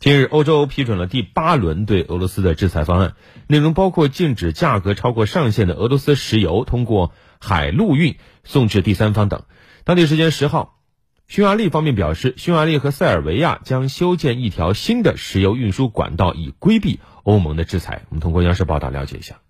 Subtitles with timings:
[0.00, 3.14] 近日，欧洲批准了第八轮对俄罗斯的制裁方案，
[3.48, 9.42] 内容包括禁止价格超过上限的俄罗斯石油通过海陆运送至第三方等。
[9.82, 10.78] 当地时间十号，
[11.26, 18.02] 匈牙利方面表示，匈牙利和塞尔维亚将修建一条新的石油运输管道，以规避欧盟的制裁。
[18.10, 19.40] 我们通过央视报道了解一下。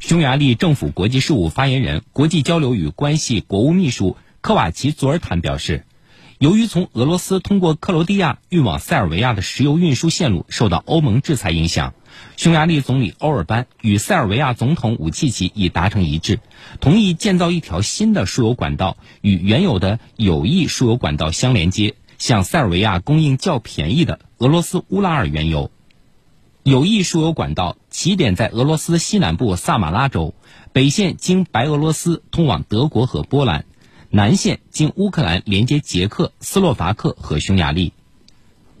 [0.00, 5.84] 匈牙利政府国际事务发言人、国际交流与关系国务秘书科瓦奇佐尔坦表示。
[6.40, 11.92] 由于从俄罗斯通过克罗地亚运往塞尔维亚的石油运输线路受到欧盟制裁影响，
[12.38, 16.40] 匈牙利总理欧尔班与塞尔维亚总统武契奇已达成一致，
[16.80, 25.70] 同意建造一条新的输油管道，与原有的友谊输油管道相连接，向塞尔维亚供应较便宜的俄罗斯乌拉尔原油。
[26.62, 30.34] 友谊输油管道起点在俄罗斯西南部萨马拉州，
[30.72, 33.66] 北线经白俄罗斯通往德国和波兰。
[34.12, 37.92] 南线经乌克兰连接捷克斯洛伐克和匈牙利。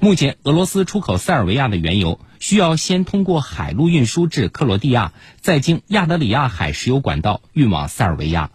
[0.00, 8.50] 目前，俄罗斯出口塞尔维亚的原油需要先通过海路运输至克罗地亚，再经亚得里亚海石油管道运往塞尔维亚。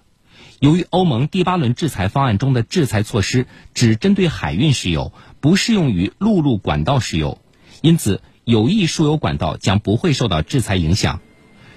[0.59, 7.40] 由于欧盟第八轮制裁方案中的制裁措施只针对海运石油，不适用于陆路管道石油，
[7.81, 11.22] 因此有益输油管道将不会受到制裁影响。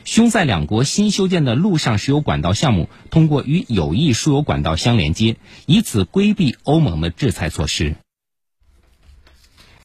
[0.08, 7.94] 匈塞两国新修建的陆上石油管道项目，通过与友谊输油管道相连接，以此规避欧盟的制裁措施。